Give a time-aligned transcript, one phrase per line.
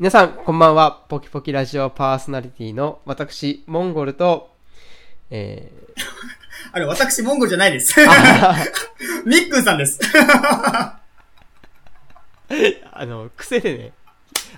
[0.00, 1.04] 皆さん、こんばんは。
[1.10, 4.48] ポキポキラジオパーソナリティの私、モンゴルと、
[5.28, 5.70] え
[6.72, 8.00] あれ、私、モンゴルじゃないです。
[9.26, 10.00] ミックンさんです。
[10.16, 10.98] あ
[13.00, 13.92] の、癖でね、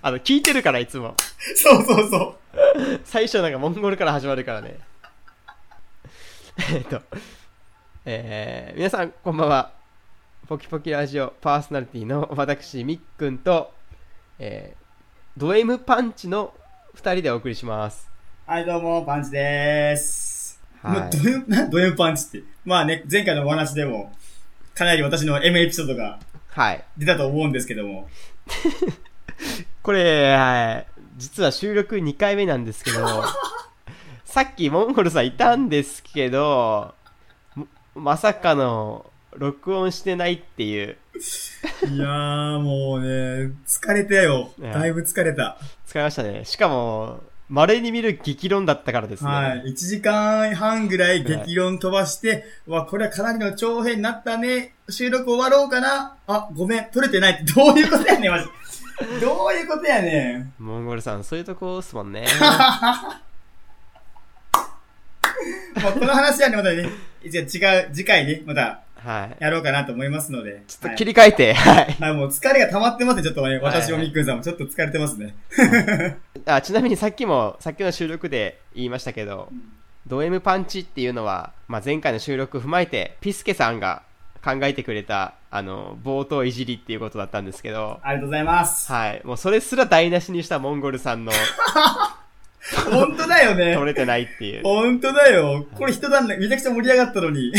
[0.01, 1.17] あの、聞いてるから、いつも。
[1.57, 2.39] そうそうそ
[2.77, 3.01] う。
[3.03, 4.79] 最初なんかモンゴルから始まるからね。
[6.73, 7.03] えっと、
[8.05, 9.73] えー、皆さん、こんばんは。
[10.47, 13.75] ポキポキラジオパーソナリティの私、みっくんと、
[14.39, 14.82] えー、
[15.35, 16.53] ド M パンチの
[16.93, 18.07] 二人でお送りします。
[18.45, 20.61] はい、どうも、パンチでーす。
[20.83, 22.43] はいもうド M、な ド M パンチって。
[22.67, 24.13] まあね、前回のお話でも、
[24.75, 26.19] かなり私の M エピソードが
[26.51, 26.85] はい。
[26.99, 28.11] 出たと思うんですけども。
[29.83, 30.87] これ、はい、
[31.17, 33.25] 実は収録2回目なんですけど、
[34.27, 36.95] さっきモンゴルさんいたんですけど、
[37.57, 41.19] ままさかの録音してないっていう、い
[41.99, 44.53] やー、もうね、疲れたよ。
[44.59, 45.59] だいぶ疲れた。
[45.87, 46.45] 使いましたね。
[46.45, 49.31] しかも、稀に見る激論だったからですね。
[49.31, 49.65] はい。
[49.67, 54.75] 1時間半ぐらい激論飛ばして、うわ、これはかなりの長編になったね。
[54.89, 56.17] 収録終わろうかな。
[56.27, 58.47] あ、ごめん、撮れてないってどういうことやねん、マジ。
[59.21, 60.53] どういうことやねん。
[60.59, 62.27] モンゴルさん、そういうとこっすもんね。
[62.41, 63.21] ま
[65.89, 66.89] あ、この話はね、またね、
[67.29, 67.47] じゃあ違
[67.87, 69.37] う、次回ね、またはい。
[69.43, 70.63] やろうかなと思いますので。
[70.69, 71.97] ちょっと切り替えて、はい。
[72.01, 73.57] はい、もう疲れが溜まってますね、ちょっとね。
[73.57, 75.35] はい私もみっくんさんもちょっと疲れてますね。
[76.47, 79.49] あちなみにさっきも、さっきの収録で言いましたけど、
[80.07, 84.03] ド M パンチっていうのは、まあ、前回の収録を踏まえて、ピスケさんが
[84.45, 88.93] 考えてくれた、あの、冒頭いじりっていうことだったんですけど、ありがとうございます。
[88.93, 89.23] はい。
[89.25, 91.33] もうそれすら台無しにしたモンゴルさんの
[92.91, 93.87] 本当だよね取。
[93.87, 94.63] れてないっていう。
[94.63, 95.67] 本当だよ。
[95.75, 97.53] これ一段めちゃくちゃ盛り上がったのに。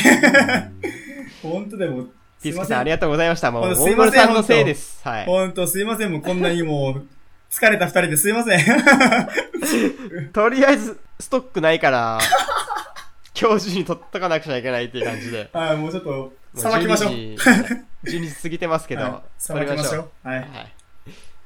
[1.50, 2.10] 本当だよ、もう。
[2.42, 3.52] ピスケさんありがとうございました。
[3.52, 5.02] もう、ほんとモンゴルさんのせいです。
[5.08, 5.26] はい。
[5.26, 7.08] 本当すいません、もうこんなにもう、
[7.50, 8.60] 疲れた二人ですいません。
[10.34, 12.20] とりあえず、ストックないから、
[13.40, 15.50] 今日中に取っとかなくちゃいけないっていう感じで。
[15.54, 17.12] はい、もうちょっと、さばきましょう。
[17.12, 20.28] 12時 ,12 時過ぎてますけど、はいさばきましょう。
[20.28, 20.40] はい。
[20.40, 20.48] はい。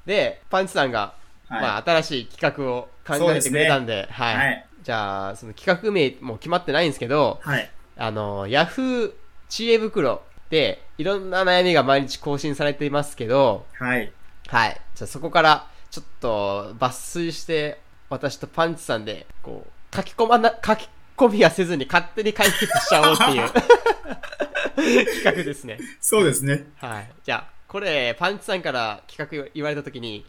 [0.05, 1.13] で、パンチさんが、
[1.49, 4.65] はいまあ、新しい企画を考えてくれたんで、はい、はい。
[4.83, 7.69] じゃあ、その企画名も決まってないんですけど、はい。
[7.97, 9.11] あの、ヤフー
[9.49, 14.11] 知恵袋で、いろんな悩みが毎日更新されていますけど、はい。
[14.47, 14.81] はい。
[14.95, 23.49] じゃあそこから、ちょっと抜粋して、私とパンチさんで、こう、書き込まな、 書き込みはせずに勝手に解決しちゃおうっていう
[25.23, 25.79] 企画ですね。
[25.99, 26.67] そうですね。
[26.77, 27.11] はい。
[27.23, 30.25] じゃあ、これ、パンチさんから企画言われたときに、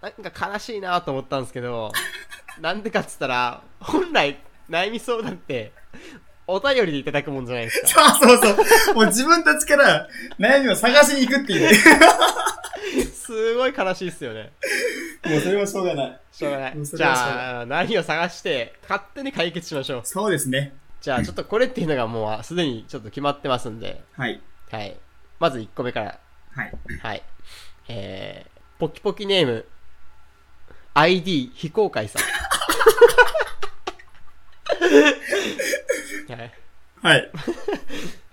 [0.00, 1.92] なんか悲しいなと思ったんですけど、
[2.60, 4.38] なんでかっつったら、本来、
[4.68, 5.72] 悩み相談って、
[6.48, 8.14] お便りでいただくもんじゃないですか。
[8.20, 8.94] そうそうそう。
[8.94, 10.08] もう自分たちから
[10.38, 11.76] 悩みを探しに行くっていうね。
[13.12, 14.52] すごい悲しいっすよね。
[15.24, 16.20] もうそれはしょうがない。
[16.30, 16.74] しょうがない。
[16.84, 20.00] じゃあ、何を探して、勝手に解決しましょう。
[20.04, 20.72] そうですね。
[21.00, 24.40] じゃあ、ちょっとこれっていうのがもう、すでにちょっと決まってますんで、はい。
[24.70, 24.96] はい。
[25.40, 26.18] まず1個目から、
[26.54, 26.72] はい。
[27.02, 27.22] はい。
[27.88, 29.66] えー、ポキポキネーム、
[30.94, 32.22] ID 非公開さん。
[37.02, 37.16] はい。
[37.16, 37.30] はい。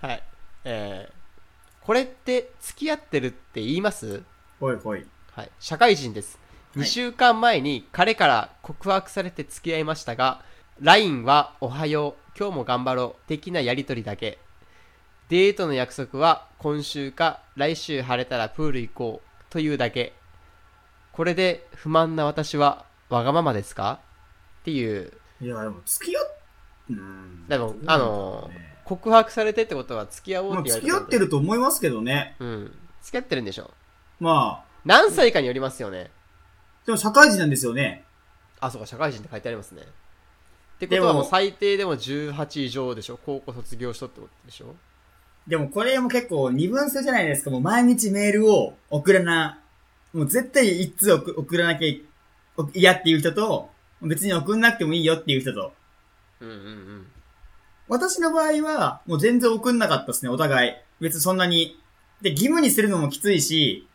[0.00, 0.22] はい。
[0.64, 4.22] えー、これって付き合ってるって言います？
[4.60, 5.06] ほいほい。
[5.32, 5.50] はい。
[5.60, 6.36] 社会人です。
[6.36, 6.44] はい
[6.74, 10.42] 2週間前に彼から告白されて付き合いましたが、
[10.80, 14.38] LINE はおはよう、今日も頑張ろう、的なやりとりだけ。
[15.28, 20.14] デートの約束は今週か来週晴れたらプール行こうというだけ。
[21.12, 24.00] これで不満な私はわがままですか？
[24.62, 25.12] っていう。
[25.40, 26.33] いや、でも付き合っ、
[27.48, 32.36] だろうあのね告白されてってことは付き合おうまあって言われた付き合ってると思いますけどね。
[32.38, 32.72] うん。
[33.02, 33.70] 付き合ってるんでしょ
[34.20, 36.10] まあ、何歳かによりますよね。
[36.86, 38.04] でも社会人なんですよね。
[38.60, 39.82] あ、そうか、社会人って書いてありますね。
[39.82, 44.74] ってことはでももう最低でも18以上でしょ高校卒業しとってことでしょ
[45.46, 47.50] でもこれも結構二分数じゃないですか。
[47.50, 49.60] もう毎日メールを送らな、
[50.12, 52.02] もう絶対一通送送らなきゃい
[52.74, 53.70] 嫌っていう人と、
[54.02, 55.72] 別に送んなくてもいいよっていう人と。
[56.44, 56.60] うんうんう
[57.00, 57.06] ん。
[57.88, 60.72] 私の場合は、もう全然送んなかったですね、お互い。
[61.00, 61.78] 別にそんなに。
[62.22, 63.86] で、義務にするのもきついし、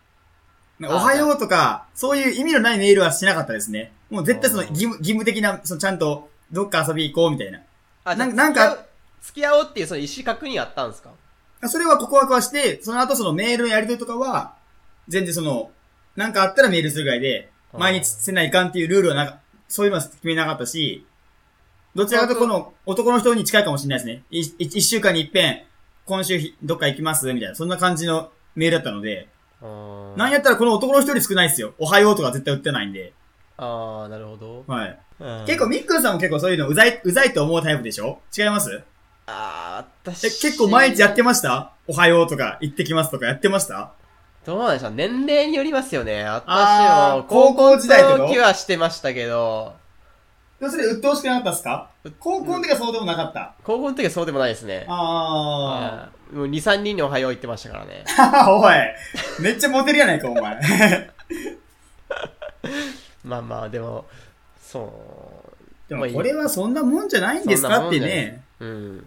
[0.81, 3.92] おはようとか、そういう意味のないメールはしなかったですね。
[4.10, 7.62] もう絶対その義務義務的な、そのちゃんと、どっか遊び行こうみたいな。
[8.04, 8.86] あ、ななんんなんかか、
[9.22, 11.12] 付き合おうっていうその意思確認あったんですか？
[11.68, 14.56] それは告白はして、その後そのメールのやり取りとかは、
[15.07, 15.72] 全然その、
[16.16, 21.06] なんかあったらメールするぐらいで、毎日せないかんっていうルールはなんか、そういうのは決めなかったし、
[21.95, 24.56] どちらかというとこの男の人に近いかもしれないですね。
[24.59, 25.63] 一週間に一遍、
[26.06, 29.27] 今週ひどっか行きますみたいな、そんな感じのメールだったので、
[29.62, 31.74] なんやったらこの男の人より少ないですよ。
[31.80, 33.13] おはようとか絶対売ってないんで。
[33.57, 34.63] ああ、なるほど。
[34.68, 35.00] はい。
[35.19, 38.19] うん結構、みっくんさんも結構そういうのうざい、うざいと思うタイプでしょ？
[38.38, 38.81] 違います？
[39.25, 40.41] ああ、え、私。
[40.41, 41.74] 結構毎日やってました？
[41.88, 43.91] おはようとか、行ってきますとかやってました？
[44.45, 46.24] どうなんでしょう年齢によりますよね。
[46.24, 49.74] 私あーも、高校時代の時はしてましたけど、
[50.59, 51.89] でもそれ鬱陶しくなかったっすか？
[52.19, 53.53] 高校の時はそうでもなかった？
[53.63, 54.85] 高校の時はそうでもないですね。
[54.89, 58.03] あうんもう2、3人におはよう言ってましたからね。
[58.19, 58.51] あ。
[58.53, 58.73] おい。
[59.41, 60.59] めっちゃモテるやないか、お前。
[63.23, 64.06] まあまあ、でも、
[64.61, 64.94] そ
[65.88, 65.89] う。
[65.89, 67.88] でもこれはそんなもんじゃないんですか？
[67.88, 68.44] ってね。
[68.59, 69.05] うん。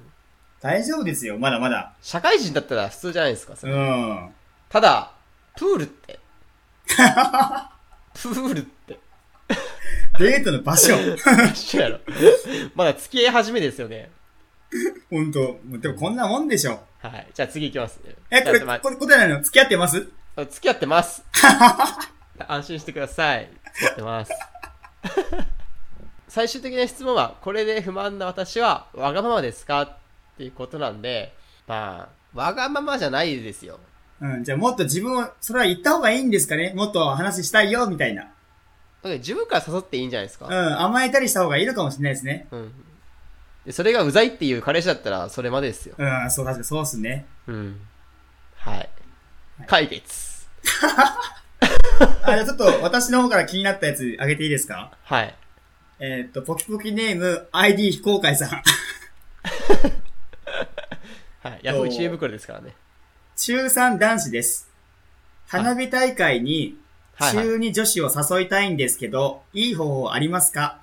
[0.61, 1.93] 大丈夫ですよ、まだまだ。
[2.03, 4.31] 社会人だったら普通じゃないですか、そうれん。
[4.69, 5.13] ただ、
[5.57, 6.19] プールって。
[8.15, 8.99] プールって。
[10.19, 10.95] デートの場所。
[11.53, 11.99] 一緒やろ。
[12.75, 14.11] まだ付き合い始めですよね。
[15.11, 15.59] ほんと。
[15.65, 16.81] でもこんなもんでしょ。
[17.01, 17.29] はい。
[17.35, 18.01] じゃあ次行きます。
[18.31, 19.43] え、これ、まあこれ答えないの？
[19.43, 20.09] 付き合ってます？
[20.37, 21.25] 付き合ってます。
[22.49, 23.51] 安心してください。
[23.75, 24.33] 付き合ってます。
[26.29, 29.83] 最終的な質問は、これで不満な私はわがままですか？
[29.83, 29.97] っ
[30.39, 31.35] ていうことなんで、
[31.67, 33.79] まあ、わがままじゃないですよ。
[34.21, 34.45] うん。
[34.45, 36.73] じゃあもっと自分を、それは言った方がいいんですかね？
[36.75, 38.29] もっと話したいよ、みたいな。
[39.03, 40.47] だから自分から誘っていいんじゃないですか。
[40.47, 40.81] うん。
[40.81, 42.47] 甘えたりした方がいいのかもしれないですね。
[42.53, 42.73] うん。
[43.67, 45.95] でそれがうざいっていう彼氏だったら、それまでですよ。
[45.99, 47.27] うん、そう、確かにそうっすね。
[47.47, 47.81] うん。
[48.57, 48.89] はい。
[49.67, 50.47] 解決。
[52.25, 54.93] あ、じゃあちょっと私の方から気になったやつあげていいですか？
[55.05, 55.35] はい。
[56.01, 58.49] えーっと、ポキポキネーム、ID 非公開さん。
[61.43, 61.61] はい。
[61.63, 62.75] ヤフー知恵袋ですからね。
[63.37, 64.69] 中3男子です。
[65.47, 66.79] 花火大会に、
[67.19, 70.81] 中2女子を誘いたいんですけど、いい方法ありますか？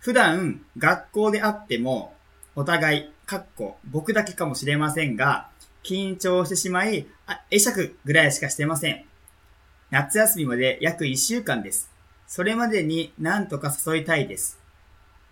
[0.00, 2.14] 普段、学校であっても、
[2.56, 5.48] お互い、かっこ、僕だけかもしれませんが、
[5.82, 9.04] 緊張してしまい、あ、会釈ぐらいしかしてません。
[9.90, 11.90] 夏休みまで約1週間です。
[12.26, 14.58] それまでになんとか誘いたいです。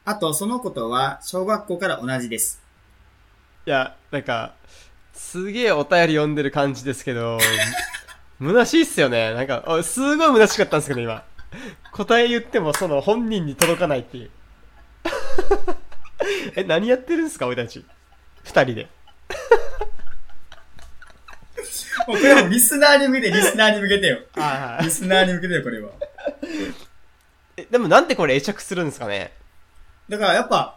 [0.04, 2.62] あと、そのことは、小学校から同じです。
[3.66, 4.54] いや、なんか、
[5.12, 7.38] すげえお便り読んでる感じですけど、
[8.40, 9.34] 虚しいっすよね。
[9.34, 11.24] なんか、おすごい虚しかったんですけど、今。
[11.92, 14.30] 答え言っても、その本人に届かないっていう。
[16.56, 17.84] え、何やってるんすか、俺たち。
[18.44, 18.88] 二人で。
[22.06, 24.18] もうこれはリスナーに向けて、リスナーに向けてよ。
[24.34, 25.90] はいリスナーに向けてよ、これは。
[27.56, 29.32] え、でもなんでこれ会釈するんですかね
[30.08, 30.76] だからやっぱ、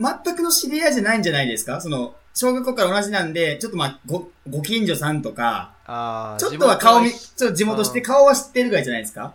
[0.00, 1.80] 全くの知り合いじゃないんじゃないですか？
[1.80, 9.34] その、小学校から同じなんで、ちょっとまあ、ご、ご近所さんとか、あーちょっとは顔見、ちょっと地元して顔は知ってるぐらいじゃないですか？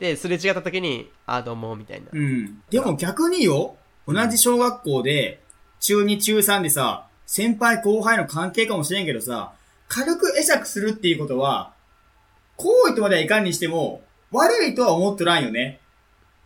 [0.00, 2.08] で、すれ違った時に、あーどうも、みたいな。
[2.12, 2.60] うん。
[2.70, 3.76] でも逆によ、
[4.08, 5.42] 同じ小学校で、
[5.78, 9.52] 中2中3でさ、先輩後輩の関係かもしれんけどさ、
[9.86, 11.72] 軽く会釈するっていうことは、
[12.56, 14.02] 行為とまではいかんにしても、
[14.32, 15.78] 悪いとは思っとらんよね。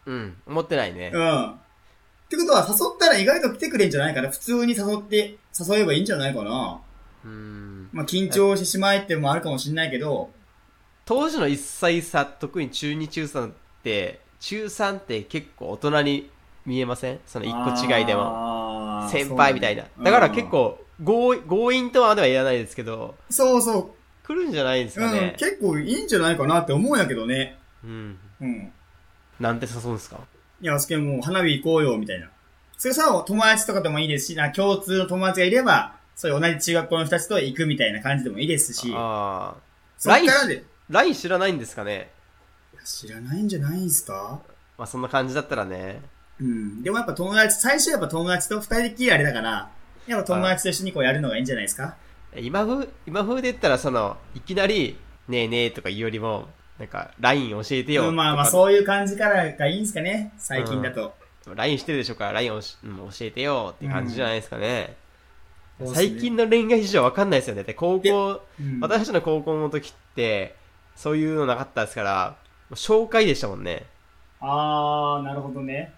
[0.05, 1.19] うん、思ってないねう。
[1.19, 1.51] ん。
[1.51, 1.57] っ
[2.29, 4.29] てことは誘ったら意外と来てくれんじゃないかな。
[4.29, 6.81] 普通に誘って、誘えばいいんじゃないかな。
[7.25, 7.89] うん。
[7.93, 10.31] まあ緊張してしまいってのもあるかもしれないけど、
[11.05, 13.53] 当時の1歳差、特に中2、中3っ
[13.83, 16.31] て、中3って結構大人に
[16.67, 17.21] 見えません？
[17.27, 18.25] その1個違いでも。
[18.25, 19.85] も先輩みたいな。
[20.03, 23.95] だから結、構、強引強引とはでは言わないですけど、そうそ
[24.25, 25.37] 来るんじゃないですう、うん、かね。
[25.39, 27.57] 結構いいんじゃないかなって思うんやけどね。
[27.83, 28.19] うん。
[28.41, 28.73] うん。
[29.41, 30.19] なんて誘うんですか？
[30.61, 32.29] いや、すけもう花火行こうよ、みたいな。
[32.79, 39.61] それさ、友達とかでもいいですし、な共通の友達がいれば、そういう同じ中学校の人たちと行くみたいな感じでもいいですし、ああ。
[39.99, 42.11] そっからで、LINE 知らないんですかね？
[42.85, 44.41] 知らないんじゃないんすか？
[44.79, 46.01] まあそんな感じだったらね。
[46.41, 46.83] うん。
[46.85, 49.71] でもやっぱ友達、最初やっぱ友達と二人できりあれだから、
[50.07, 51.97] やっぱ友達と一緒にこうやるのがいいんじゃないですか？
[52.37, 58.09] 今風、今風で言ったらその、いきなり、ねえねえとか言うよりも、なんか、LINE 教えてよ。
[58.09, 61.18] うんまあまあそういう感じからがいいんすかね最近だと。
[61.55, 62.27] LINE してるでしょうか？
[62.27, 64.97] ら、LINE をし、うん、教えてよって感じじゃないですかね。
[65.79, 67.65] そうっすね最近の恋愛事情わかんないですよね。
[67.65, 70.57] で、高校、うん私たちの高校の時って、
[70.97, 72.37] そういうのなかったですから、
[72.73, 73.87] 紹介でしたもんね。
[74.41, 75.93] あー、なるほどね。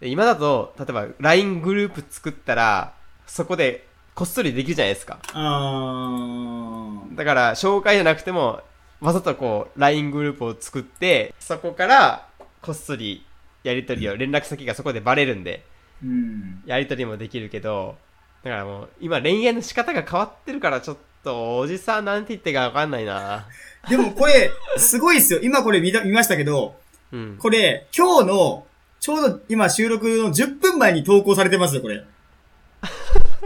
[0.00, 2.94] で今だと、例えば LINE グループ作ったら、
[3.26, 5.18] そこでこっそりできるじゃないですか。
[5.22, 8.60] だから、紹介じゃなくても、
[9.00, 12.26] わざとこう、LINE グループを作って、そこから、
[12.60, 13.24] こっそり、
[13.62, 15.64] やりとりを、連絡先がそこでバレるんで、
[16.02, 16.62] うん。
[16.66, 17.96] やりとりもできるけど、
[18.42, 23.46] だからもう、今恋愛の仕方が変わってるから、ちょっと、おじさんなんて言ってかわかんないな。
[23.88, 25.40] でもこれ、すごいっすよ。
[25.42, 26.76] 今これ見た見ましたけど、
[27.12, 27.36] うん。
[27.38, 28.66] これ、今日の、
[29.00, 32.04] ちょうど今収録の10分前に投稿されてますよ、これ。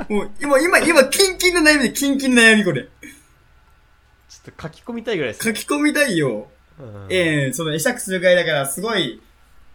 [0.08, 2.82] もう、今、今、今、キンキンの悩みで、キンキンの悩み、これ。
[2.82, 5.44] ちょっと書き込みたいぐらいです。
[5.44, 6.48] 書き込みたいよ。
[6.78, 9.20] うんええその会釈するぐらいだから、すごい、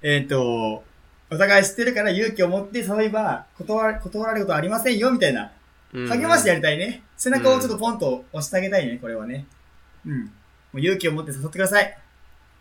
[0.01, 0.83] えっ、と、
[1.31, 5.51] お互い知ってるから勇気を持って誘えば、断ら断られることはありませんよ、みたいな。
[5.91, 7.03] 励ましてやりたいね。
[7.17, 9.45] 背中をちょっとポンと押してあげたいね、これはね。
[10.05, 10.25] うん。
[10.25, 10.31] も
[10.75, 11.97] う勇気を持って誘ってください。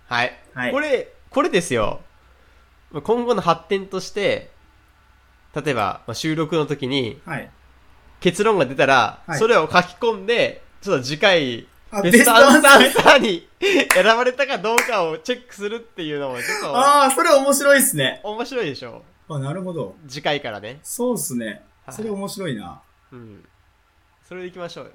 [0.06, 0.38] はい。
[0.54, 2.00] はいこれ、これですよ。
[3.04, 4.50] 今後の発展として、
[5.54, 7.50] 例えば、まあ収録の時にはい。
[8.20, 13.48] 結論が出たら、はいそれを書き込んで、ちょっと次回、あベストアンサーに
[13.92, 18.20] 選ばれたかどうかをチェックするっていうのもちょっとああ、それ面白いっすね。
[18.22, 19.02] 面白いでしょ？
[19.28, 19.94] あ、なるほど。
[20.08, 20.80] 次回からね。
[20.82, 21.62] そうっすね。
[21.86, 22.82] はいそれ面白いな。
[23.12, 23.48] うん。
[24.28, 24.90] それでいきましょうよ。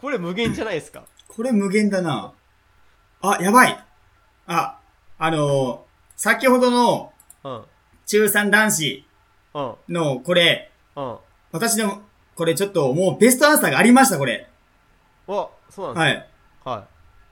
[0.00, 1.04] これ無限じゃないですか？
[1.28, 2.32] これ無限だな。
[3.20, 3.84] あ、やばい。
[4.46, 4.78] あ、
[5.18, 5.86] あのー
[6.18, 7.12] 先ほどの
[7.44, 7.64] うん。
[8.06, 9.06] 中3男子
[9.54, 9.74] うん。
[9.90, 11.16] のこれ、うん。
[11.52, 12.00] 私の、
[12.34, 14.48] これちょっともうベストアンサーがありました、これ。
[15.28, 16.24] お、そうなんで
[16.64, 16.78] すはい。
[16.78, 16.88] は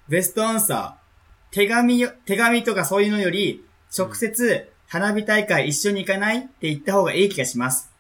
[0.09, 1.55] ベストアンサー。
[1.55, 3.65] 手紙よ、手紙とかそういうのより、
[3.97, 6.39] 直接、花火大会一緒に行かない？
[6.39, 7.91] って言った方がいい気がします。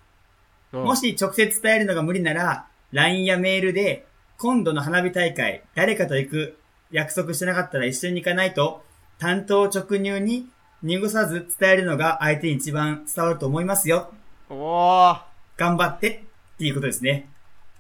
[0.72, 0.76] い。
[0.76, 4.06] うんもし直接伝えるのが無理なら、LINE やメールで、
[4.38, 6.58] 今度の花火大会、誰かと行く、
[6.90, 8.84] 約束してなかったら一緒に行かないと、
[9.18, 10.48] 担当直入に
[10.82, 14.12] 濁さず伝えるのが相手に一番伝わると思いますよ。
[14.50, 15.20] おー。
[15.56, 16.24] 頑張って
[16.54, 17.30] っていうことですね。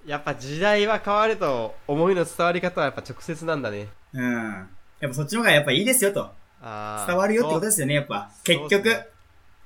[0.06, 3.88] やっぱ時代は変わると、思いの伝わり方はやっぱ直接なんだね。
[4.12, 4.68] うん。
[5.00, 6.30] やっぱそっちの方がやっぱいいですよと。
[6.60, 8.30] あー伝わるよってことですよね、やっぱ。
[8.42, 9.02] 結局。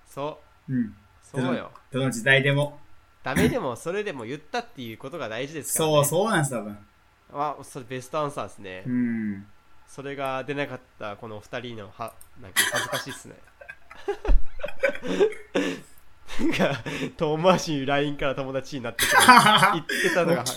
[0.08, 0.72] そう。
[0.72, 0.94] うん。
[1.22, 1.70] そうよ。
[1.92, 2.78] どの時代でも。
[3.22, 5.94] ダメでもそれでも言ったっていうことが大事ですからね。
[5.96, 6.78] そう、そうなんです、多分。
[7.32, 8.84] あ、それベストアンサーですね。
[8.86, 9.46] うん。
[9.86, 13.34] それが出なかったこの二人のは、なんか恥ずかしいっすね。
[16.40, 16.78] なんか、
[17.16, 20.54] 遠回しに LINE から友達になってた言ってたのが 汚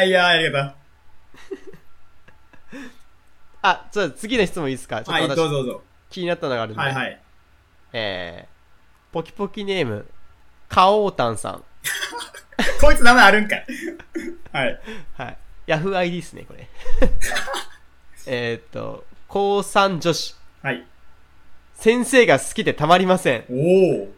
[0.00, 0.72] 汚いやー、やけど。
[3.62, 5.02] あ、ちょっと次の質問いいですか？
[5.02, 5.82] ちょっはい、と私、どうぞどうぞ。
[6.10, 6.80] 気になったのがあるんで。
[6.82, 7.20] はいはい。
[7.92, 10.06] えー、ポキポキネーム、
[10.68, 11.64] カオータンさん。
[12.80, 13.66] こいつ名前あるんかい。
[14.52, 14.80] はい。
[15.16, 15.36] はい。
[15.66, 16.68] ヤフー ID ですね、これ。
[18.26, 20.34] えーっと、高3女子。
[20.62, 20.84] はい。
[21.74, 23.44] 先生が好きでたまりません。
[23.50, 24.14] おお。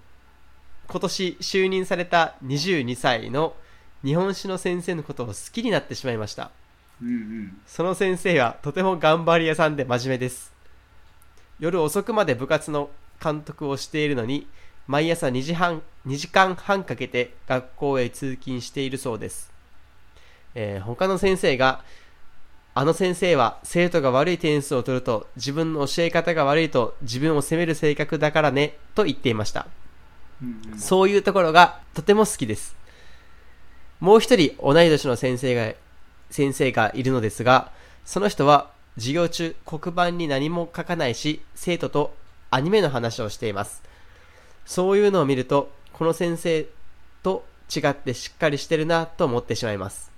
[0.89, 3.55] 今年就任された22歳の
[4.05, 6.51] 日本史の先生のことを好きになってしまいました。
[7.03, 7.59] うんうん。
[7.67, 10.53] その先生はとても頑張り屋さんで真面目です。
[11.59, 12.91] 夜遅くまで部活の
[13.23, 14.47] 監督をしているのに、
[14.87, 19.51] 毎朝2時半、2時間半かけて学校へ通勤しているそうです。
[20.55, 21.83] えー他の先生が、
[22.75, 29.67] あの先生は生徒が悪い点数を取ると自分の教え方が悪いと自分を責める性格だからね、と言っていました。
[30.77, 32.77] そういうところがとても好きです。
[34.01, 35.75] もう一人同い年の先生が、
[36.31, 37.71] 先生がいるのですが、
[38.05, 42.15] その人は授業中黒板に何も書かないし、生徒と
[42.51, 43.83] アニメの話をしています。
[44.65, 46.67] そういうのを見ると、この先生
[47.23, 50.11] と違ってしっかりしてるなと思ってしまいます。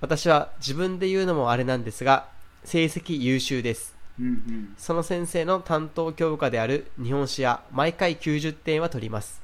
[0.00, 2.28] 私は自分で言うのもあれなんですが、
[2.64, 3.95] 成績優秀です。
[4.78, 9.42] その先生の担当教科である日本史や毎回90点は取ります。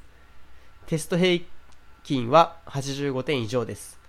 [0.87, 1.43] テスト平
[2.03, 3.99] 均は85点以上です。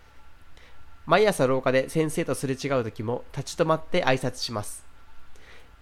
[1.06, 4.84] 毎朝廊下で先生とすれ違う時も立ち止まって挨拶します。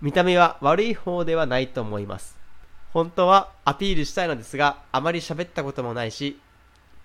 [0.01, 2.37] 見た目は悪い方ではないと思います。
[2.93, 6.41] 本当はアピールしたいのですが、あまり喋ったこともないし、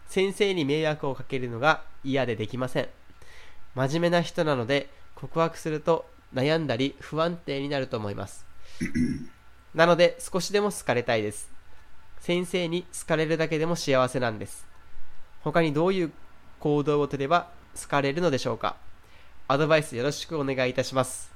[0.08, 2.90] 先生に迷惑をかけるのが嫌でできません。
[3.76, 8.46] 真面目な人なので告白すると悩んだり不安定になると思います。
[9.74, 11.50] なので少しでも好かれたいです。
[12.20, 14.68] 先生に好かれるだけでも幸せなんです。
[15.42, 16.12] 他にどういう
[16.60, 18.76] 行動をとれば好かれるのでしょうか？
[19.48, 21.32] アドバイスよろしくお願いいたします。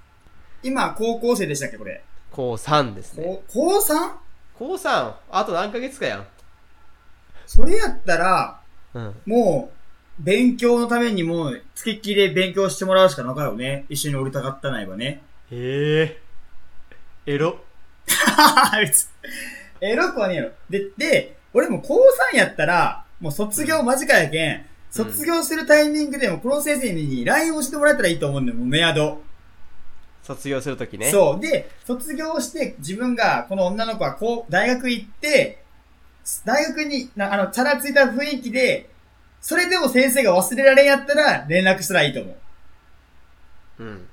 [0.63, 2.03] 今、高校生でしたっけ、これ？
[2.31, 3.23] 高3ですね。
[3.23, 4.11] こ高 3?
[4.57, 6.27] 高3あと何ヶ月かやん。
[7.45, 8.61] それやったら、
[8.93, 9.15] うん。
[9.25, 9.80] もう、
[10.23, 13.85] 勉強のためにもう、つきっきりで勉強してもらうしかなかよね。
[13.89, 15.23] 一緒に降りたかったないわね。
[15.51, 16.21] へえ
[17.25, 17.59] エロ
[19.81, 20.51] エロくはねえよ。
[20.69, 21.95] で、で、俺も高
[22.33, 29.21] 3やったら、もう卒業間近やけん、卒業するタイミングでもこの先生に LINE をしてもらえたらいいと思うんだよ、もうメアド。
[30.21, 31.41] 卒業するときねそう。
[31.41, 35.63] で、卒業して自分が、この女の子はこう、大学行って、
[36.45, 38.89] 大学に、なあの、チャラついた雰囲気で、
[39.41, 42.31] それでも先生が忘れられんやったら連絡したらいいと思
[43.79, 43.83] う。
[43.83, 44.07] うん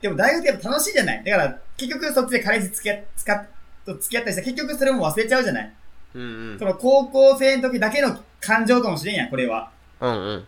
[0.00, 3.46] でも大学ってやっぱ楽しいじゃないだから、結局そっちで彼氏付き合、使っ、
[3.86, 5.72] と付き合ったりしたら結局それも忘れちゃうじゃない
[6.14, 9.70] うんうんその高校生の時だけの感情かもしれんやん、これは。
[10.00, 10.44] うんうん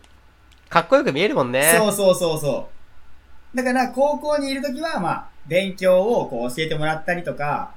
[0.69, 2.69] かっこよく見えるもんねそうそうそうそ
[3.53, 3.57] う。
[3.57, 7.73] だから、高校にいる時は、まあ、勉強をこう教えてもらったりとか、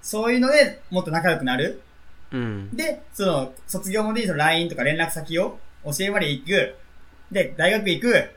[0.00, 1.82] そういうのでもっと仲良くなる。
[2.32, 2.76] うん。
[2.76, 6.74] で、その、卒業後でいいその LINE とか連絡先を教えまで行く。
[7.32, 8.30] で、大学行く。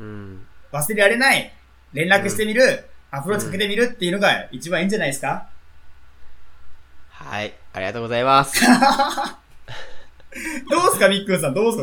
[0.00, 0.46] うん。
[0.72, 1.52] 忘れられない。
[1.92, 2.84] 連絡してみる。
[3.10, 5.48] アプローチかけてみるっていうのが一番いいんじゃないですか？
[7.08, 7.54] はい。
[7.72, 8.60] ありがとうございます。
[10.68, 11.78] どうすか、みっくんさん、どうす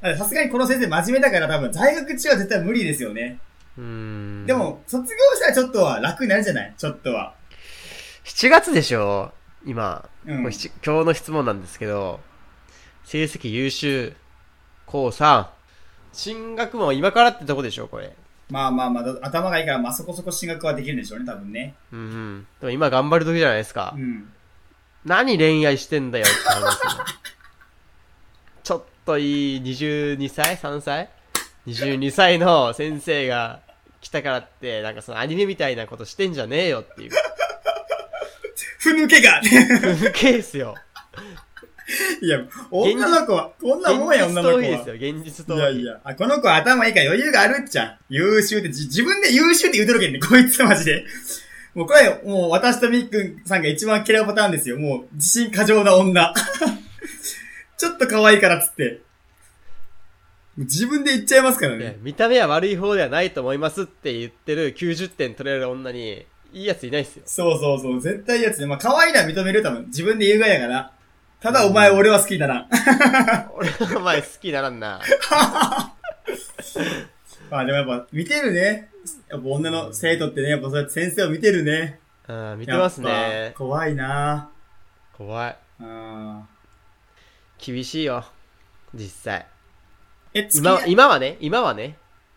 [0.00, 0.16] か？
[0.16, 3.38] さすがにこの先生真面目だから多分在学中は絶対無理ですよね。
[3.76, 4.46] うん。
[4.46, 6.74] で、も、卒業したらちょっとは楽になるじゃない？
[6.78, 7.34] ちょっとは。
[8.24, 9.32] 7月でしょ？
[9.64, 12.20] 今、うん今日の質問なんですけど、
[13.04, 14.14] 成績優秀、
[14.86, 15.46] 高3、
[16.12, 18.14] 進学も今からってとこでしょこれ。
[18.50, 21.74] まあまあまあ、だ頭がいいから、まあそこそこ進学はできるんでしょうね、多分ね。
[21.92, 22.46] うんうん。
[22.60, 24.00] でも今頑張る時じゃないですかう。
[24.00, 24.30] ん。
[25.04, 27.04] 何恋愛してんだよって話ですよ。
[28.62, 31.08] ちょっといい22歳 ?3 歳
[31.66, 33.60] ?22 歳の先生が
[34.00, 37.10] 来たからって、なんかそのアニメみたいなことしてんじゃねえよっていう。
[38.78, 39.40] ふぬけが
[40.12, 40.74] ケースよ。
[42.20, 42.38] いや、
[42.70, 44.62] 女の子は、こんなもんや、現女の子は。
[44.62, 45.56] ですよ、現実逃避。
[45.56, 47.98] いやいや、あ、この子は頭いいから余裕があるっちゃ。
[48.08, 51.04] 優秀って、じ自分で優秀って言うとるけんね、こいつマジで。
[51.74, 54.78] もうこれ、もう私とみっくんさんが一番嫌うパターンですよ。
[54.78, 56.32] もう、自信過剰な女。
[57.76, 59.00] ちょっと可愛いからっつって。
[60.58, 61.98] 自分で言っちゃいますからね。
[62.02, 67.22] 見た目は悪い方ではないと思いますって言ってる90点取れる女に、いいやついないっすよ。
[67.26, 68.66] そうそうそう、絶対いいやつね。
[68.66, 69.86] まあ、可愛いのは認める多分。
[69.86, 70.92] 自分で言うがやから。
[71.40, 72.68] ただお前俺は好きだな。
[73.54, 75.00] 俺の前好きにならんな。
[77.50, 78.90] まあでもやっぱ見てるね。
[79.28, 81.98] やっぱ女の生徒ってね、やっぱそうやって先生を見てるね。
[82.28, 83.58] うん、見てますやっねぱ。
[83.58, 84.50] 怖いな
[85.18, 85.56] 怖い。
[85.80, 86.48] うん。
[87.58, 88.24] 厳しいよ。
[88.94, 89.46] 実際。
[90.34, 91.96] え、付き今合、い、今はね、今はね、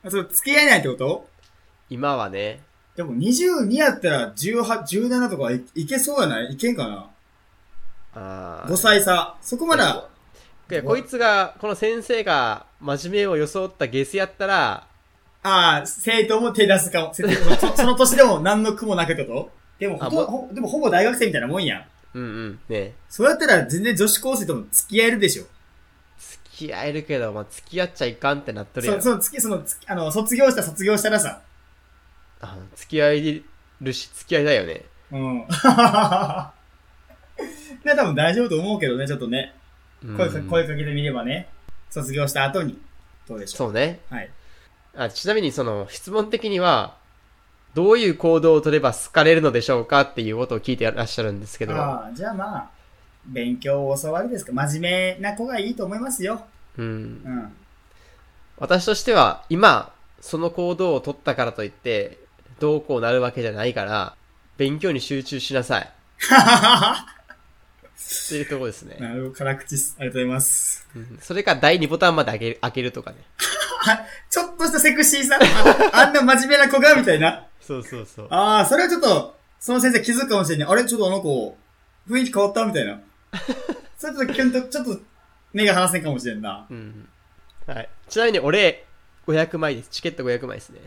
[0.10, 1.30] そう、付き合えないってこと？
[1.90, 2.62] 今はね、
[2.96, 6.54] でも22やったら18、17とかいいけそうやない？
[6.54, 7.10] いけんかな？
[8.14, 9.36] あー ?5 歳差。
[9.42, 10.08] そこまだ、
[10.72, 14.88] いやこいつが、この先生が真面目を装ったゲスやったら、
[15.44, 17.14] ああ、生徒も手出すかも。
[17.14, 17.24] せ
[17.60, 19.52] そ その年でも何の苦もなくってこと？
[19.78, 21.86] でもあほぼ、ほでもほぼ大学生みたいなもんやん。
[22.14, 22.94] うんうん、ね。
[23.10, 25.44] そうやったら全然女子高生とも付き合えるでしょ。
[26.18, 29.02] 付き合えるけど、まあ、付き合っちゃいかんってなっとるやそ、ん。
[29.02, 31.42] その月、その月、あの、卒業した卒業したらさ。
[32.42, 33.42] あ付き合え
[33.82, 34.86] るし、付き合いだよね。
[35.12, 35.38] うん。
[37.84, 39.54] ね、多分大丈夫と思うけどね、ちょっとね。
[40.04, 41.48] うん声か声かけてみればね。
[41.90, 42.80] 卒業した後に。
[43.28, 44.02] どうでしょそうね。
[44.12, 44.16] う。
[44.16, 44.30] はい。
[44.96, 46.98] あちなみにその質問的には、
[47.74, 52.70] どういう行動を取れば好かれるのでしょうかっていうことを聞いてらっしゃるんですけど、ああ、じゃあまあ、
[53.26, 54.54] 勉強を教わりですか。
[54.54, 56.46] 真面目な子がいいと思いますよ。
[56.78, 56.90] うん、う
[57.30, 57.56] ん。
[58.58, 62.20] 私としては今その行動を取ったからといって
[62.60, 64.16] どうこうなるわけじゃないから
[64.58, 69.96] 勉強に集中しなさい っていうところですね、なるほど、辛口っす。
[70.00, 70.88] ありがとうございます。
[70.96, 73.18] うんそれか第2ボタンまで開ける開けるとかね
[74.30, 75.38] ちょっとしたセクシーさ。
[75.94, 77.46] ああんな真面目な子が、みたいな。
[77.62, 80.68] そうそうそうああ、それはちょっと、その先生気づくかもしれない。
[80.70, 81.58] あれちょっとあの子、
[82.10, 82.66] 雰囲気変わった？
[82.66, 83.00] みたいな。
[83.98, 85.00] それちょっとキュンと、ちょっと、
[85.54, 86.66] 目が離せんかもしれんな。
[86.70, 87.08] うん
[87.68, 88.86] はい、ちなみに俺
[89.28, 90.80] 500枚ですチケット500枚ですね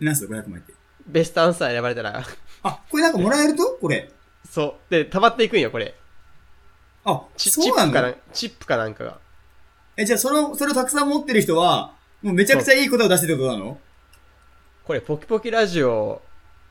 [0.00, 0.72] 何すか、500枚って。
[1.06, 2.22] ベストアンサー選ばれたら
[2.62, 3.64] あ、これなんかもらえると？
[3.80, 4.10] これ。
[4.50, 5.94] そうで溜まっていくんよこれ
[7.04, 8.14] あ、チチそうなんだ。
[8.32, 9.18] チップかなんかが
[9.96, 13.78] え、じゃあその、それをたくさん持ってる人は、もうめちゃくちゃいい答えを出してるってことなの？
[14.84, 16.22] これポキポキラジオ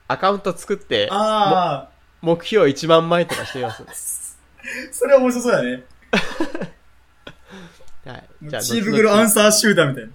[0.07, 1.89] アカウント作ってあ
[2.21, 4.61] 目標1万枚とかしてみますあ、
[4.91, 5.83] それは面白そうだね。
[8.05, 8.29] はい。
[8.43, 10.07] じゃあ、チー袋アンササー集団みたい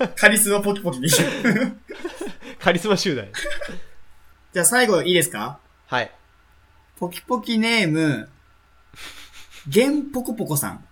[0.00, 0.08] な。
[0.16, 1.12] カリスマポキポキでいい。
[2.58, 3.26] じ カリスマ集団。
[4.56, 5.58] ゃあ最後いいですか？
[5.86, 6.10] はい。
[6.98, 8.28] ポキポキネーム、
[9.68, 10.84] ゲンポコポコさん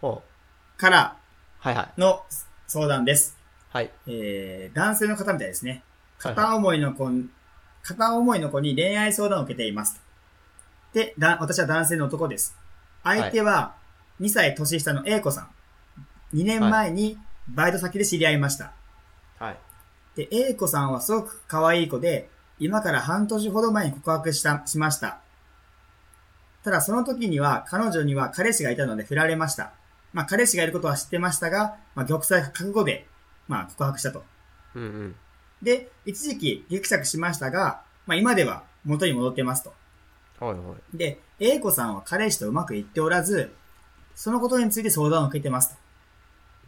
[0.00, 0.22] ほ
[0.76, 0.78] う。
[0.80, 1.16] から
[1.60, 2.00] はいはい。
[2.00, 2.24] の
[2.66, 3.38] 相談です。
[3.72, 3.90] はい。
[4.06, 5.70] えー、男性の方みたいですね。
[5.70, 5.82] はい
[6.18, 7.28] 片思いの子に、
[7.82, 10.00] 片思いの子に恋愛相談を受けています。
[10.92, 12.56] で、だ、私は男性の男です。
[13.02, 13.74] 相手は
[14.20, 15.48] 2歳年下の A 子さ
[16.32, 16.36] ん。
[16.36, 18.70] 2年前にバイト先で知り合いました。
[19.40, 19.58] はい。
[20.16, 25.18] で、A 子さんはすごく可愛い子で、今から半年ほど前に告白した、しました。
[26.62, 29.72] ただその時には彼女には彼氏がいたので振られました。
[30.12, 33.06] まあ彼氏がいることは知ってましたが、まあ玉砕覚悟で、
[33.48, 34.24] まあ告白したと。
[34.74, 35.16] うんうん。
[35.62, 39.74] で、一時期激釈しましたが、まあ今では元に戻ってますと。
[40.38, 40.96] はいはい。
[40.96, 43.52] で、A 子さんは彼氏とうまくいっておらず、
[44.14, 45.76] そのことについて相談を受けてますと。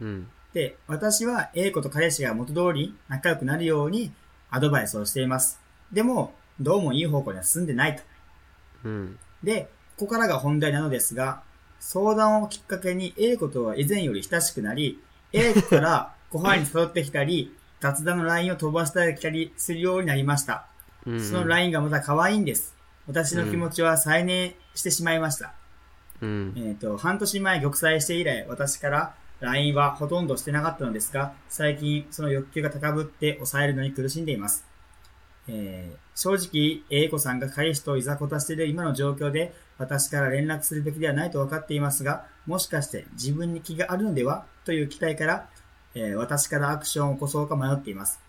[0.01, 0.27] うん。
[0.55, 4.13] で、私は A 子と彼氏が元通り仲良くなるように
[4.49, 5.59] アドバイスをしています。
[5.91, 8.03] でも、どうもいい方向には進んでないと。
[8.85, 9.19] うん。
[9.43, 11.41] で、ここからが本題なのですが、
[11.81, 20.67] 相談をきっかけに A 子とは以前より親しくなり、A 子から ご飯に誘ってきたり、雑談の LINE を飛ばしたり来たりするようになりました。
[21.05, 21.21] うん。
[21.21, 22.73] その LINE がまた可愛いんです。
[23.07, 25.53] 私の気持ちは再燃してしまいました。
[26.21, 26.53] うん。
[26.55, 34.65] えっ、と、半年前玉砕して以来、私から LINE はほとんどしてなかったのですが、最近その欲求が高ぶって抑えるのに苦しんでいます。
[35.47, 44.45] えー正直、A 子さんが彼氏といざこたしている今の状況で、私から連絡するべきではないと分かっていますが、もしかして自分に気があるのでは？
[44.63, 45.49] という期待から、
[45.93, 48.21] えー私からアクションを起こそうか迷っています。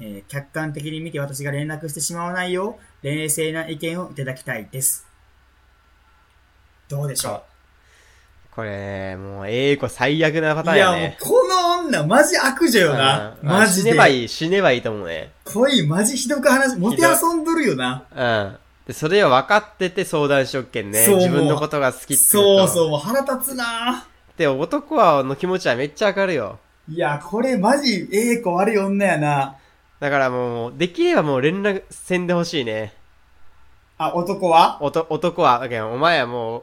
[0.00, 5.06] えー客観的に見て私が連絡してしまわないよう、冷静な意見をいただきたいです。
[6.88, 7.55] どうでしょう？
[8.56, 13.36] これ、もう、ええ子最悪なパターンいや、もうやね。、この女、マジ悪女よな。
[13.42, 13.90] うんマジで。
[13.90, 15.30] 死ねばいい、死ねばいいと思うね。
[15.44, 18.04] 恋、マジひどく話、もて遊んどるよな。
[18.16, 18.56] うん。
[18.86, 21.06] で、それを分かってて相談しよっけんね。
[21.06, 22.90] 自分のことが好きってそうそう、う。
[22.92, 24.06] もう腹立つな
[24.38, 26.58] で、男は、の気持ちはめっちゃわかるよ。
[26.88, 29.56] いや、これマジ、ええ子悪い女やな。
[30.00, 32.94] だからもう、できればもう連絡せんでほしいね。
[33.98, 34.78] あ、男は？
[34.80, 36.62] おと男は、だけどお前はもう、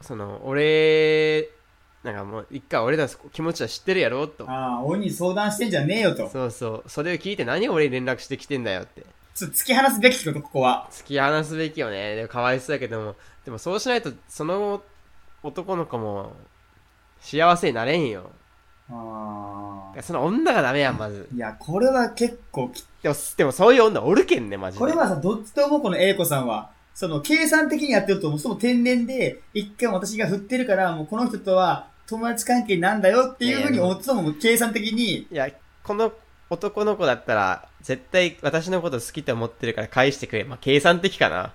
[0.00, 1.48] その、俺、
[2.02, 4.48] なんかもう、一回俺らの気持ちは知ってるやろと。
[4.48, 6.28] ああ、鬼に相談してんじゃねえよと。
[6.28, 6.88] そうそう。
[6.88, 9.04] それを聞いて何俺に連絡してきてんだよって。
[9.34, 10.88] ちょっと突き放すべきこと、ここは。
[10.90, 12.16] 突き放すべきよね。
[12.16, 13.16] でもかわいそうやけども。
[13.44, 14.82] でもそうしないと、その
[15.42, 16.32] 男の子も
[17.20, 18.30] 幸せになれんよ。
[18.90, 20.02] ああ。
[20.02, 21.28] その女がダメやん、まず。
[21.34, 24.80] いや、これは結構き、でも、でもそういう女おるけんね、マジで。
[24.80, 26.70] これはさ、どっちと思うこの A 子さんは。
[26.96, 35.50] その、計算的にやってると、もうその天然で、一回も私が振ってるから、もうこの人とは友達関係なんだよっていうふうに思ってたのも、計算的に、いや、
[35.84, 36.10] この
[36.48, 40.44] 男の子だったら、絶対私のこと好きと思ってるから返してくれ。
[40.44, 41.52] まあ、計算的かな。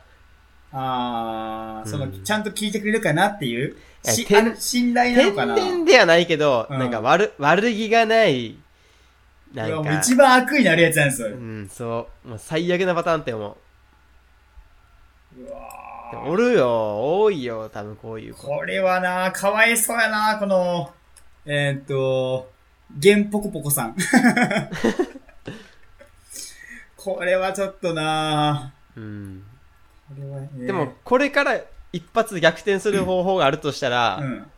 [0.73, 5.56] ああ、その、うんちゃんと聞いてくれるかなっていう、しあの信頼なの天かな？
[5.56, 8.58] 然ではないけど、うんなんか悪、悪気がない、
[9.56, 11.30] なんか、一番悪意になるやつなんですよ。
[11.30, 12.30] うん、そう。
[12.30, 13.56] もう最悪なパターンって思う。
[16.25, 18.47] おるよ、多いよ、多分こういう子。
[18.47, 20.91] これはな、かわいそうやな、この、
[21.45, 22.51] えーっと、
[22.97, 23.95] ゲンポコポコさん。
[26.97, 29.43] これはちょっとなうん。
[30.08, 31.60] これは、えーでも、、これから
[31.93, 34.51] 一発逆転する方法があるとしたら、うん。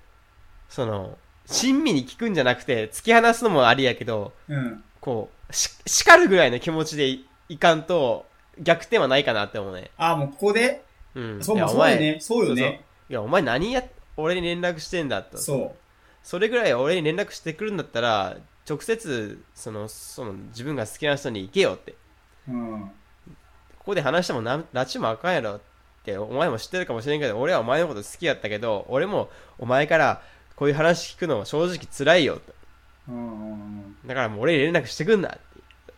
[0.67, 4.83] その、親身に聞くんじゃなくて、突き放すのもありやけど、うん。
[4.99, 8.25] こう、し、叱るぐらいの気持ちでいいかんと、
[8.59, 9.91] 逆転はないかなって思うね。
[9.97, 10.83] あ、もうここで、
[11.15, 11.43] うん。
[11.43, 12.17] そう、いやそうよね。
[12.19, 12.83] そうよね。
[13.09, 13.83] いや、お前何や、
[14.17, 15.37] 俺に連絡してんだと。
[15.37, 15.75] そ
[16.23, 18.37] それぐらい俺に連絡してくるんだったら、
[18.67, 21.95] 直接、その、その、自分が好きな人に行けよって。
[22.47, 22.51] う。
[22.51, 22.91] うん。
[23.79, 25.59] ここで話してもな、拉致もあかんやろっ
[26.05, 30.21] て、お前も知ってるかもしれんけど、俺はお前のこと好きやったけど、俺もお前から
[30.55, 32.53] こういう話聞くのは正直辛いよと。
[33.09, 33.95] うんうんうん。
[34.05, 35.39] だからもう俺に連絡してくんなって。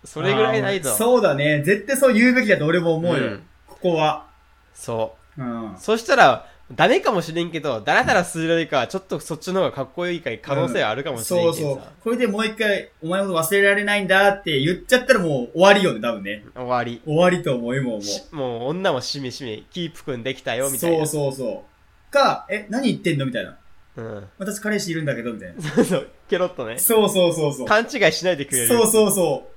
[0.05, 0.89] それぐらいないと。
[0.89, 1.63] そうだね。
[1.63, 3.23] 絶対そう言うべきだと俺も思うよ。
[3.23, 4.25] うんここは。
[4.73, 5.41] そう。
[5.41, 5.75] うん。
[5.77, 11.59] そしたら、ダメかもしれんけど、だらだらするよりかは、ちょっとそっちの方がかっこいいか可能性はあるかもしれんけどさ。
[11.59, 11.83] そうそう。
[12.03, 16.43] これでもう一回、お前のこと忘れられないんだって言っちゃったらもう終わりよね、多分ね。
[16.55, 17.01] 終わり。
[17.05, 17.91] 終わりと思うよ、もう。
[17.93, 21.05] もうしもう女もしみしみ、キープ君できたよ、みたいな。
[21.05, 21.65] そうそうそ
[22.09, 22.11] う。
[22.11, 23.57] か、え、何言ってんのみたいな。
[23.97, 24.27] うん。
[24.39, 25.61] 私彼氏いるんだけど、みたいな。
[25.61, 26.79] そうそう、ケロッとね。
[26.79, 27.67] そうそうそうそう。
[27.67, 28.67] 勘違いしないでくれる。
[28.67, 29.54] そうそうそう。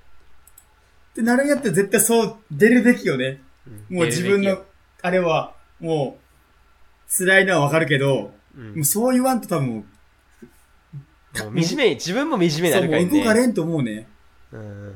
[1.19, 3.43] ってなるんやったら絶対そう出るべきよね。
[3.91, 3.97] うん。
[3.97, 4.63] もう自分の、
[5.03, 6.21] あれは、もう、
[7.13, 9.85] 辛いのはわかるけど、うん、もうそう言わんと多分、も
[11.55, 13.07] う惨め、自分も惨めになそう、るからね。
[13.07, 14.07] もう動かれんと思うね。
[14.53, 14.91] うん。
[14.93, 14.95] っ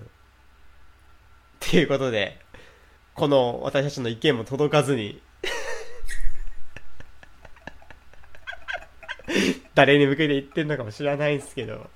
[1.59, 2.39] ていうことで、
[3.15, 5.21] この私たちの意見も届かずに、
[9.75, 11.91] 誰に向けて言ってんのかも知らないんですけど。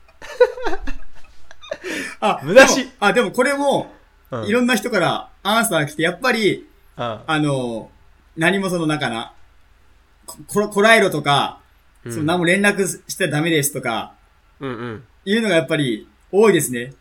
[2.19, 3.93] あ、虚しいでもあ、でもこれも、
[4.31, 4.45] うん。
[4.47, 7.91] いろんな人からアンサー来て、やっぱり、うんあの、
[8.37, 9.33] 何もその、なんかな、
[10.27, 11.61] こ、ここらえろとか、
[12.05, 14.15] うんその何も連絡してはダメですとか、
[14.61, 15.05] うんうん。
[15.25, 16.93] いうのがやっぱり多いですね。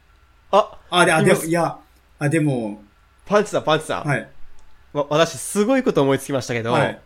[0.51, 1.77] あ、あ、で、あ、でも、いや、
[2.17, 2.83] あ、でも、
[3.25, 4.03] パンチさん、パンチさん。
[4.03, 4.27] はい。
[4.93, 6.99] わ私、すごいこと思いつきましたけど、はい。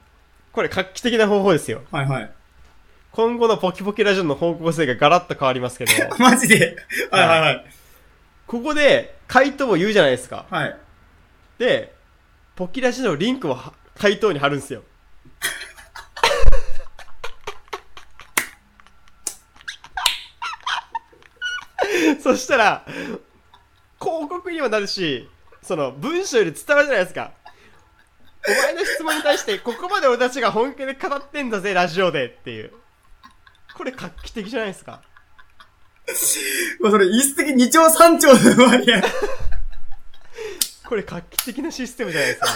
[0.54, 1.82] これ画期的な方法ですよ。
[1.92, 2.32] はいはい。
[3.12, 6.78] 今後のポキポキラジオの方向性がガラッと変わりますけど、 マジで？
[7.12, 7.66] はいはいはい。
[8.50, 10.48] ここで回答を言うじゃないですか。
[10.50, 10.76] はい。
[11.60, 11.94] で、
[12.56, 14.82] ポキラジのリンクをは回答に貼るんですよ。
[22.24, 22.84] そしたら、
[24.02, 25.30] 広告にもなるし、
[25.62, 27.34] その文章より伝わるじゃないですか。
[28.48, 32.74] お前の質問に対して、ここまで俺たちが本気で語ってんだぜ、ラジオでっていう。
[33.76, 35.04] これ画期的じゃないですか。
[36.82, 39.02] もうそれ一石二鳥三鳥の割合。
[40.88, 42.48] これ画期的なシステムじゃないですか。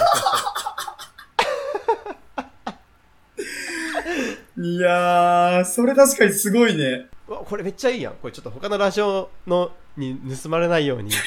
[4.57, 7.07] いやー、それ確かにすごいね。
[7.27, 8.13] うわこれめっちゃいいやん。
[8.15, 11.11] これちょっと他のラジオのに盗まれないように。
[11.13, 11.21] ちょ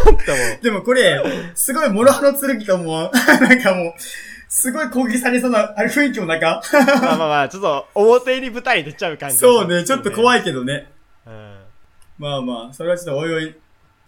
[0.00, 0.16] っとも
[0.60, 0.62] う。
[0.62, 1.22] でもこれ、
[1.54, 3.94] すごい諸刃の剣かも、なんかもう、
[4.50, 6.60] すごい攻撃されそうな、あ れ雰囲気もなんか。
[6.72, 9.38] まあまあまあ、ちょっと表に舞台に出ちゃう感じ。
[9.38, 10.40] そうね、ちょっと怖い。
[10.40, 10.90] いけどね。
[11.24, 11.60] うん。
[12.18, 13.58] まあまあ、それはちょっとおいおい考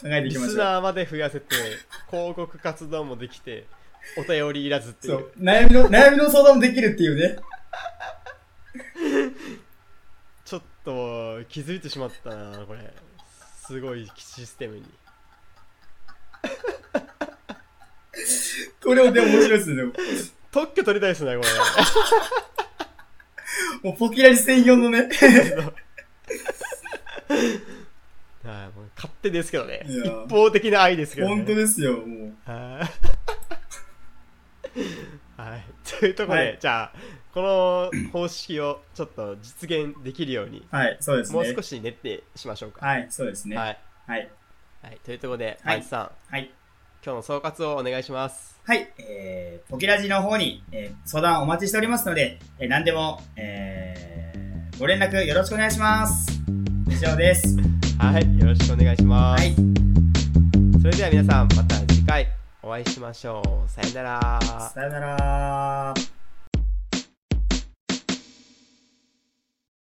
[0.06, 0.54] えていリきましょう。
[0.54, 1.54] スナーまで増やせて、
[2.10, 3.66] 広告活動もできて、
[4.18, 5.10] お便りいらずってい。
[5.10, 5.40] そうう。
[5.40, 7.38] 悩みの、 悩みの相談もできるっていうね。
[10.44, 12.92] ちょっと気づいてしまったな、これ。
[13.64, 14.84] すごいシステムに。
[18.82, 19.76] これもでも面白いですね。
[19.76, 19.92] でも
[20.50, 21.48] 特許取りたいですね、これ。
[23.90, 25.08] もうポキラジ専用のね。
[28.44, 29.86] はい、もう勝手ですけどね。
[29.88, 31.36] 一方的な愛ですけどね。
[31.36, 32.34] 本当ですよ、もう。
[32.44, 32.88] は
[35.36, 35.40] い。
[35.40, 35.64] はい。
[35.98, 36.92] というところで、はいじゃあ、
[37.32, 41.34] この方式をちょっと実現できるように、はい、そうですね。
[41.34, 42.84] もう少し練ってしましょうか。
[42.84, 43.56] はい、そうですね。
[43.56, 43.78] ははい。
[44.08, 44.10] い。
[44.10, 44.30] はい。
[44.82, 44.98] はい。
[45.04, 46.52] というところで、はいマイチさん、はい。
[47.04, 48.60] 今日の総括をお願いします。
[48.62, 48.88] はい。
[48.98, 56.40] えー、ポキラジの方に、えー、相談お待ちしておりますので、えー、何でも、えー、ご連絡よろしくお願いします。
[56.88, 57.56] 以上です。
[57.98, 58.38] はい。
[58.38, 59.42] よろしくお願いします。
[59.42, 59.54] はい。
[60.80, 62.28] それでは皆さん、また次回
[62.62, 63.68] お会いしましょう。
[63.68, 64.40] さよなら。
[64.72, 66.21] さよなら